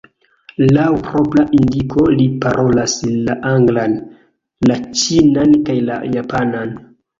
Laŭ 0.77 0.85
propra 1.07 1.43
indiko 1.57 2.05
li 2.21 2.25
parolas 2.45 2.97
la 3.29 3.37
anglan, 3.53 3.95
la 4.73 4.81
ĉinan 5.03 5.57
kaj 5.71 5.79
la 5.93 6.03
japanan. 6.19 6.77